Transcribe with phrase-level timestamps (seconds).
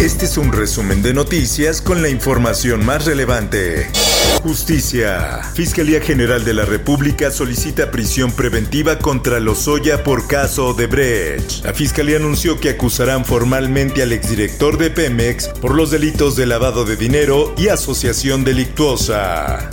[0.00, 3.90] Este es un resumen de noticias con la información más relevante.
[4.42, 5.42] Justicia.
[5.52, 11.66] Fiscalía General de la República solicita prisión preventiva contra Lozoya por caso de Brecht.
[11.66, 16.86] La Fiscalía anunció que acusarán formalmente al exdirector de Pemex por los delitos de lavado
[16.86, 19.68] de dinero y asociación delictuosa.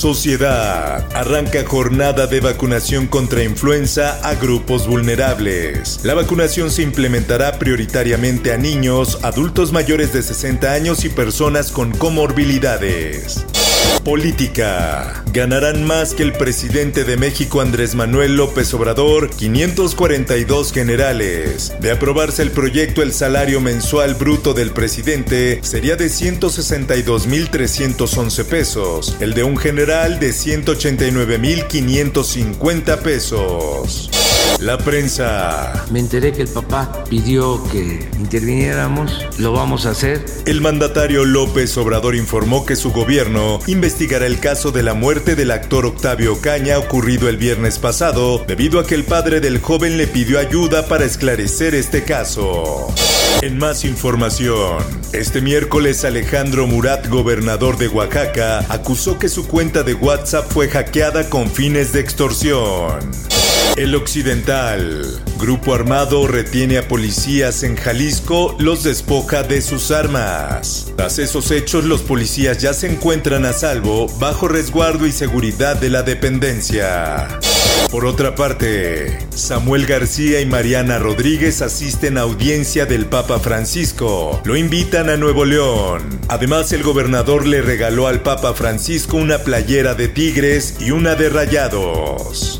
[0.00, 1.06] Sociedad.
[1.14, 6.00] Arranca jornada de vacunación contra influenza a grupos vulnerables.
[6.04, 11.90] La vacunación se implementará prioritariamente a niños, adultos mayores de 60 años y personas con
[11.90, 13.44] comorbilidades.
[14.04, 15.24] Política.
[15.32, 21.72] Ganarán más que el presidente de México Andrés Manuel López Obrador 542 generales.
[21.80, 29.34] De aprobarse el proyecto el salario mensual bruto del presidente sería de 162.311 pesos, el
[29.34, 34.10] de un general de 189.550 pesos.
[34.58, 35.86] La prensa.
[35.90, 40.24] Me enteré que el papá pidió que interviniéramos, lo vamos a hacer.
[40.46, 45.50] El mandatario López Obrador informó que su gobierno investigará el caso de la muerte del
[45.50, 50.06] actor Octavio Caña ocurrido el viernes pasado, debido a que el padre del joven le
[50.06, 52.92] pidió ayuda para esclarecer este caso.
[53.42, 54.84] En más información,
[55.14, 61.30] este miércoles Alejandro Murat, gobernador de Oaxaca, acusó que su cuenta de WhatsApp fue hackeada
[61.30, 62.98] con fines de extorsión.
[63.80, 65.22] El Occidental.
[65.38, 70.92] Grupo armado retiene a policías en Jalisco, los despoja de sus armas.
[70.98, 75.88] Tras esos hechos, los policías ya se encuentran a salvo, bajo resguardo y seguridad de
[75.88, 77.26] la dependencia.
[77.90, 84.42] Por otra parte, Samuel García y Mariana Rodríguez asisten a audiencia del Papa Francisco.
[84.44, 86.20] Lo invitan a Nuevo León.
[86.28, 91.30] Además, el gobernador le regaló al Papa Francisco una playera de tigres y una de
[91.30, 92.59] rayados.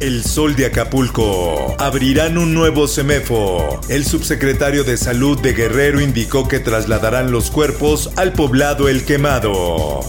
[0.00, 1.74] El Sol de Acapulco.
[1.78, 3.80] Abrirán un nuevo semefo.
[3.88, 10.00] El subsecretario de Salud de Guerrero indicó que trasladarán los cuerpos al poblado El Quemado.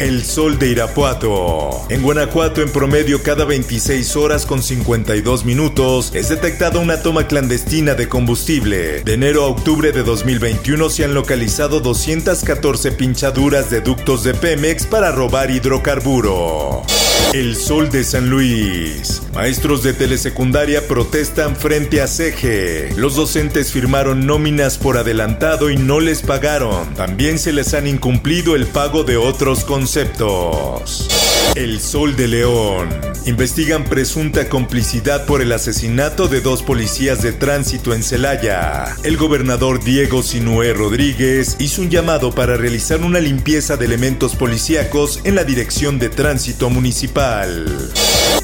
[0.00, 1.86] El Sol de Irapuato.
[1.90, 7.94] En Guanajuato, en promedio, cada 26 horas con 52 minutos, es detectada una toma clandestina
[7.94, 9.02] de combustible.
[9.02, 14.86] De enero a octubre de 2021 se han localizado 214 pinchaduras de ductos de Pemex
[14.86, 16.82] para robar hidrocarburo.
[17.32, 19.22] El Sol de San Luis.
[19.34, 22.92] Maestros de telesecundaria protestan frente a CEGE.
[22.96, 26.94] Los docentes firmaron nóminas por adelantado y no les pagaron.
[26.94, 31.08] También se les han incumplido el pago de otros conceptos.
[31.54, 33.09] El Sol de León.
[33.26, 38.96] Investigan presunta complicidad por el asesinato de dos policías de tránsito en Celaya.
[39.04, 45.20] El gobernador Diego Sinué Rodríguez hizo un llamado para realizar una limpieza de elementos policíacos
[45.24, 47.92] en la dirección de tránsito municipal.